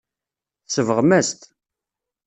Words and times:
Tsebɣem-as-t. 0.67 1.41